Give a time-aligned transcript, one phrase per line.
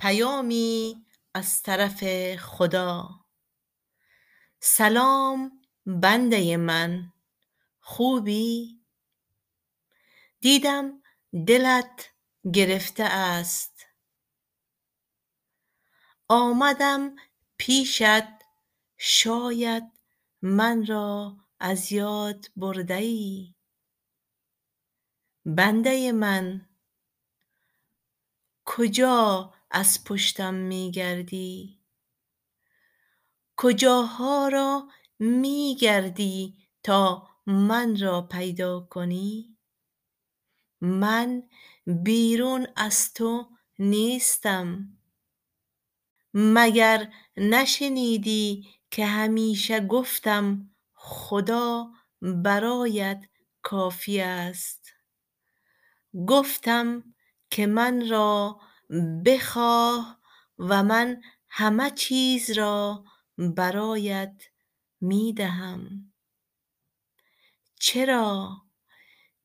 [0.00, 2.04] پیامی از طرف
[2.36, 3.08] خدا.
[4.60, 7.12] سلام بنده من
[7.80, 8.80] خوبی؟
[10.40, 11.02] دیدم
[11.46, 12.10] دلت
[12.54, 13.86] گرفته است.
[16.28, 17.16] آمدم
[17.56, 18.28] پیشت
[18.98, 19.84] شاید
[20.42, 23.54] من را از یاد برده ای
[25.44, 26.68] بنده من
[28.64, 31.80] کجا از پشتم می گردی
[33.56, 34.88] کجاها را
[35.18, 39.56] می گردی تا من را پیدا کنی؟
[40.80, 41.42] من
[41.86, 44.98] بیرون از تو نیستم.
[46.34, 51.90] مگر نشنیدی که همیشه گفتم خدا
[52.22, 53.24] برایت
[53.62, 54.92] کافی است؟
[56.26, 57.14] گفتم
[57.50, 58.60] که من را
[59.26, 60.20] بخواه
[60.58, 63.04] و من همه چیز را
[63.38, 64.42] برایت
[65.00, 66.12] می دهم
[67.74, 68.56] چرا؟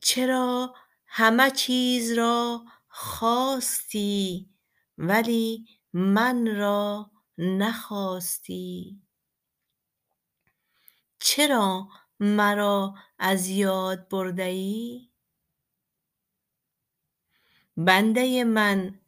[0.00, 0.74] چرا
[1.06, 4.50] همه چیز را خواستی
[4.98, 9.02] ولی من را نخواستی؟
[11.18, 11.88] چرا
[12.20, 15.08] مرا از یاد برده ای
[17.76, 19.01] بنده من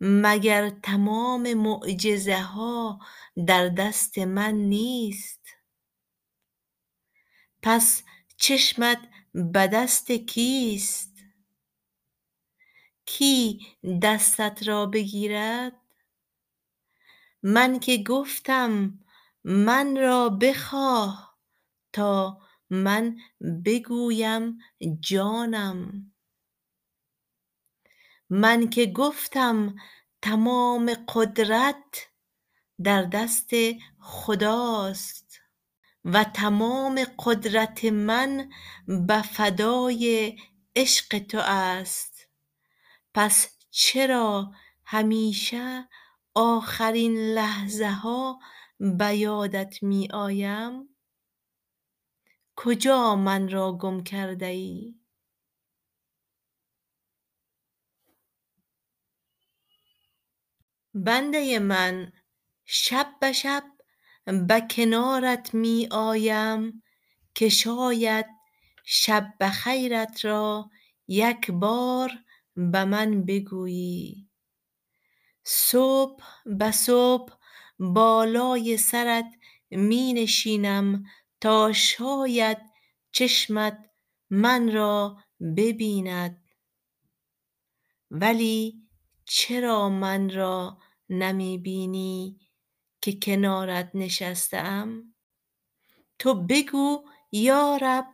[0.00, 2.98] مگر تمام معجزه ها
[3.46, 5.40] در دست من نیست؟
[7.62, 8.02] پس
[8.36, 8.98] چشمت
[9.34, 11.12] به دست کیست؟
[13.06, 13.66] کی
[14.02, 15.72] دستت را بگیرد؟
[17.42, 18.98] من که گفتم
[19.44, 21.38] من را بخواه
[21.92, 22.38] تا
[22.70, 23.16] من
[23.64, 24.58] بگویم
[25.00, 26.12] جانم.
[28.30, 29.76] من که گفتم
[30.22, 32.08] تمام قدرت
[32.84, 33.50] در دست
[34.00, 35.40] خداست
[36.04, 38.50] و تمام قدرت من
[39.06, 40.36] به فدای
[40.76, 42.28] عشق تو است.
[43.14, 44.52] پس چرا
[44.84, 45.88] همیشه
[46.34, 48.38] آخرین لحظه ها
[48.78, 50.88] به یادت می آیم؟
[52.56, 54.94] کجا من را گم کرده ای؟
[60.96, 62.12] بنده من
[62.64, 63.64] شب به شب
[64.48, 66.82] به کنارت می آیم
[67.34, 68.26] که شاید
[68.84, 70.70] شب بخیرت را
[71.08, 72.10] یک بار
[72.56, 74.28] به من بگویی.
[75.44, 77.32] صبح به صبح
[77.78, 79.32] بالای سرت
[79.70, 81.04] می نشینم
[81.40, 82.58] تا شاید
[83.12, 83.90] چشمت
[84.30, 85.18] من را
[85.56, 86.44] ببیند.
[88.10, 88.86] ولی
[89.24, 90.78] چرا من را
[91.10, 92.40] نمی بینی
[93.00, 95.14] که کنارت نشسته ام
[96.18, 98.06] تو بگو یا رب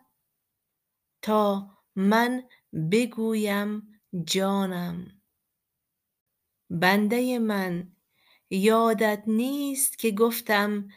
[1.22, 2.42] تا من
[2.92, 5.22] بگویم جانم.
[6.70, 7.92] بنده من
[8.50, 10.88] یادت نیست که گفتم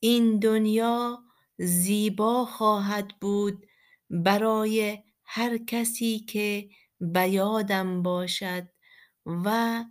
[0.00, 1.24] این دنیا
[1.58, 3.66] زیبا خواهد بود
[4.10, 6.68] برای هر کسی که
[7.00, 8.68] به یادم باشد
[9.26, 9.84] و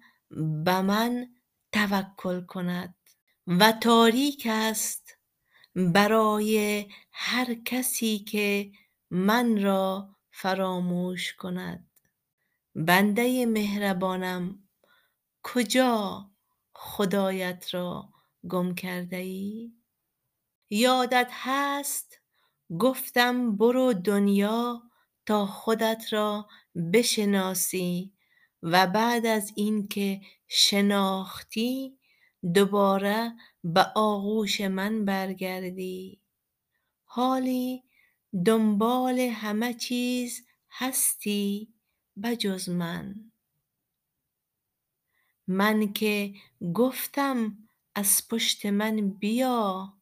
[0.65, 1.27] به من
[1.71, 2.95] توکل کند
[3.47, 5.17] و تاریک است
[5.75, 8.71] برای هر کسی که
[9.09, 11.89] من را فراموش کند.
[12.75, 14.59] بنده مهربانم
[15.43, 16.31] کجا
[16.73, 18.09] خدایت را
[18.49, 19.71] گم کرده ای
[20.69, 22.17] یادت هست؟
[22.79, 24.83] گفتم برو دنیا
[25.25, 26.47] تا خودت را
[26.93, 28.13] بشناسی.
[28.63, 31.97] و بعد از اینکه شناختی
[32.53, 33.33] دوباره
[33.63, 36.21] به آغوش من برگردی.
[37.03, 37.83] حالی
[38.45, 41.73] دنبال همه چیز هستی
[42.23, 43.31] بجز من.
[45.47, 46.33] من که
[46.73, 47.57] گفتم
[47.95, 49.93] از پشت من بیا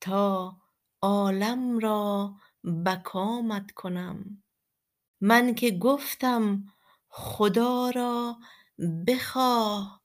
[0.00, 0.56] تا
[1.02, 2.34] عالم را
[2.64, 4.42] به کامت کنم.
[5.20, 6.64] من که گفتم
[7.16, 8.38] خدا را
[9.06, 10.02] بخواه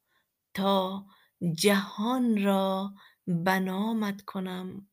[0.54, 1.06] تا
[1.54, 2.94] جهان را
[3.28, 4.90] به نامت کنم.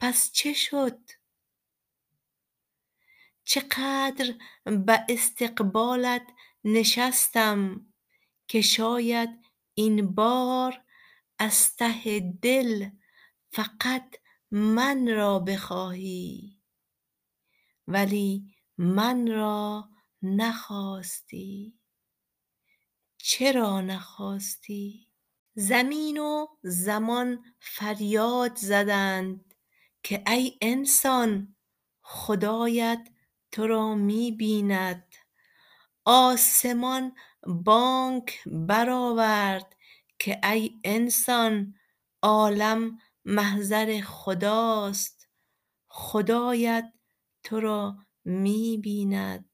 [0.00, 0.98] پس چه شد؟
[3.44, 4.34] چقدر
[4.64, 6.22] به استقبالت
[6.64, 7.86] نشستم
[8.48, 9.30] که شاید
[9.74, 10.84] این بار
[11.38, 12.88] از ته دل
[13.52, 14.16] فقط
[14.50, 16.58] من را بخواهی.
[17.86, 19.88] ولی من را
[20.22, 21.78] نخواستی؟
[23.18, 25.08] چرا نخواستی؟
[25.54, 29.54] زمین و زمان فریاد زدند
[30.02, 31.56] که ای انسان
[32.02, 33.08] خدایت
[33.52, 35.14] تو را می بیند
[36.04, 37.14] آسمان
[37.46, 39.76] بانگ برآورد
[40.18, 41.74] که ای انسان
[42.22, 45.28] عالم محضر خداست.
[45.88, 46.92] خدایت
[47.44, 49.51] تو را می بیند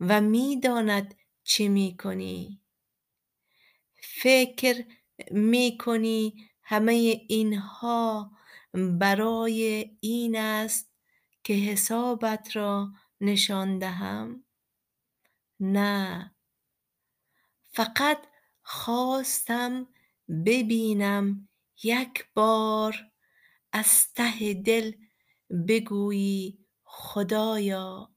[0.00, 1.14] و می داند
[1.44, 2.60] چه می کنی
[4.02, 4.84] فکر
[5.30, 6.92] می کنی همه
[7.28, 8.30] اینها
[9.00, 10.92] برای این است
[11.44, 14.44] که حسابت را نشان دهم؟
[15.60, 16.34] نه.
[17.72, 18.18] فقط
[18.62, 19.86] خواستم
[20.46, 21.48] ببینم
[21.82, 23.10] یک بار
[23.72, 24.92] از ته دل
[25.68, 28.15] بگویی خدایا.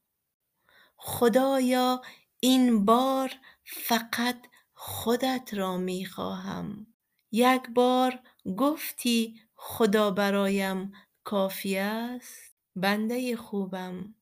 [1.02, 2.02] خدایا
[2.40, 3.32] این بار
[3.64, 6.86] فقط خودت را می خواهم.
[7.32, 8.20] یک بار
[8.58, 10.92] گفتی خدا برایم
[11.24, 12.56] کافی است.
[12.76, 14.14] بنده خوبم.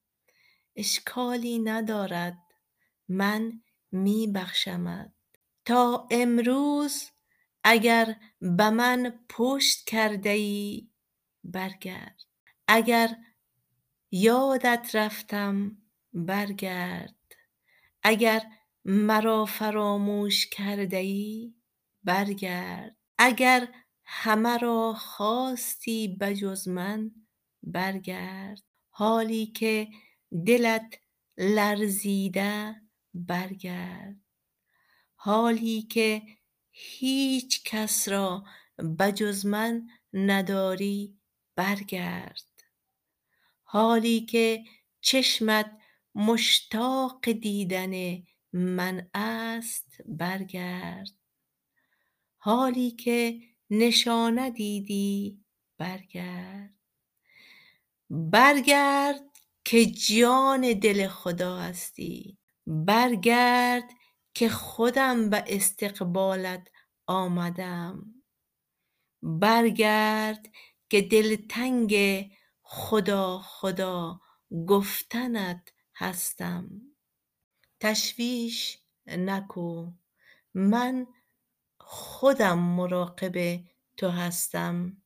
[0.76, 2.38] اشکالی ندارد.
[3.08, 5.12] من می بخشمت.
[5.64, 7.10] تا امروز
[7.64, 10.88] اگر به من پشت کرده ای
[11.44, 12.16] برگرد.
[12.68, 13.16] اگر
[14.10, 15.76] یادت رفتم
[16.18, 17.14] برگرد.
[18.02, 18.42] اگر
[18.84, 21.54] مرا فراموش کرده ای
[22.04, 22.96] برگرد.
[23.18, 23.68] اگر
[24.04, 27.10] همه را خواستی بجز من
[27.62, 28.62] برگرد.
[28.90, 29.88] حالی که
[30.46, 31.00] دلت
[31.38, 32.74] لرزیده
[33.14, 34.16] برگرد.
[35.14, 36.22] حالی که
[36.70, 38.44] هیچ کس را
[38.98, 41.18] بجز من نداری
[41.56, 42.42] برگرد.
[43.62, 44.64] حالی که
[45.00, 45.78] چشمت
[46.18, 48.22] مشتاق دیدن
[48.52, 51.10] من است برگرد.
[52.38, 55.40] حالی که نشانه دیدی
[55.78, 56.74] برگرد.
[58.10, 59.20] برگرد
[59.64, 62.38] که جان دل خدا هستی.
[62.66, 63.90] برگرد
[64.34, 66.68] که خودم به استقبالت
[67.06, 68.22] آمده ام
[69.22, 70.46] برگرد
[70.90, 71.94] که دلتنگ
[72.62, 74.20] خدا خدا
[74.66, 76.80] گفتنت هستم.
[77.80, 79.98] تشویش نکن
[80.54, 81.06] من
[81.80, 83.60] خودم مراقب
[83.96, 85.02] تو هستم.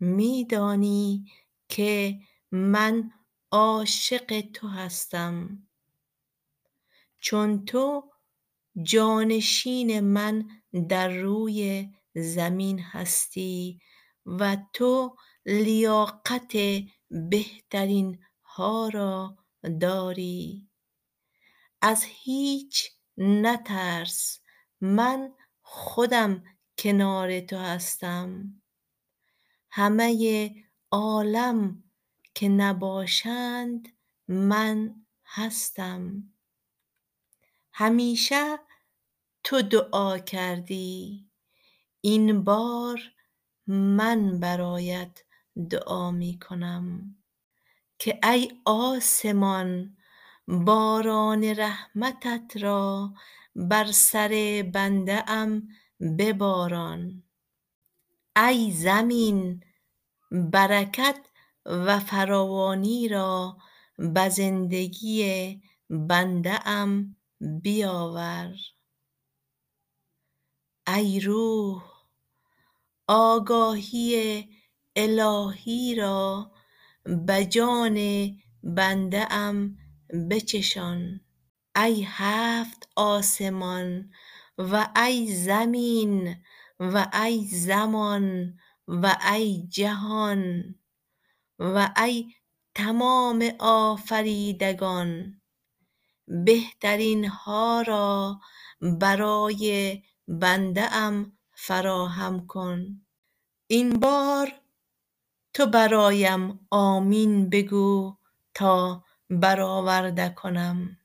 [0.00, 1.24] می دانی
[1.68, 2.20] که
[2.50, 3.10] من
[3.50, 5.68] عاشق تو هستم.
[7.20, 8.12] چون تو
[8.82, 10.48] جانشین من
[10.88, 13.80] در روی زمین هستی
[14.26, 15.16] و تو
[15.46, 16.52] لیاقت
[17.10, 19.41] بهترین ها را
[19.80, 20.68] داری؟
[21.80, 24.40] از هیچ نترس
[24.80, 26.44] من خودم
[26.78, 28.62] کنار تو هستم.
[29.70, 30.54] همه
[30.90, 31.84] عالم
[32.34, 33.88] که نباشند
[34.28, 36.32] من هستم.
[37.72, 38.58] همیشه
[39.44, 41.26] تو دعا کردی.
[42.00, 43.00] این بار
[43.66, 45.22] من برایت
[45.70, 47.16] دعا می کنم
[48.02, 49.96] که ای آسمان
[50.48, 53.14] باران رحمتت را
[53.56, 55.68] بر سر بنده ام
[56.18, 57.22] بباران.
[58.36, 59.64] ای زمین
[60.30, 61.18] برکت
[61.64, 63.56] و فراوانی را
[63.98, 65.60] به زندگی
[65.90, 68.54] بنده ام بیاور.
[70.86, 71.82] ای روح
[73.08, 74.48] آگاهی
[74.96, 76.51] الهی را
[77.04, 77.98] به جان
[78.62, 79.78] بنده ام
[80.30, 81.20] بچشان.
[81.76, 84.10] ای هفت آسمان
[84.58, 86.36] و ای زمین
[86.80, 88.54] و ای زمان
[88.88, 90.74] و ای جهان
[91.58, 92.32] و ای
[92.74, 95.40] تمام آفریدگان.
[96.26, 98.40] بهترین ها را
[98.80, 103.02] برای بنده ام فراهم کن.
[103.66, 104.61] این بار
[105.54, 108.16] تو برایم آمین بگو
[108.54, 110.98] تا برآورده کنم.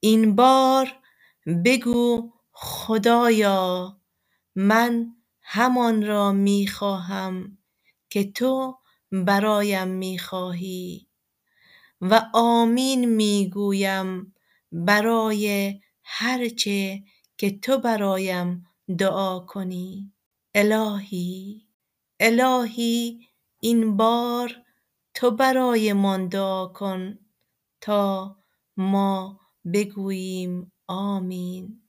[0.00, 0.92] این بار
[1.64, 3.96] بگو خدایا
[4.54, 7.58] من همان را می خواهم
[8.10, 8.78] که تو
[9.12, 11.08] برایم می خواهی.
[12.00, 14.34] و آمین می گویم
[14.72, 17.02] برای هر چه
[17.36, 18.66] که تو برایم
[18.98, 20.12] دعا کنی.
[20.54, 21.66] الهی
[22.20, 23.20] الهی
[23.62, 24.50] این بار
[25.14, 27.18] تو برایمان دعا کن
[27.80, 28.36] تا
[28.76, 29.40] ما
[29.74, 31.80] بگوییم آمین.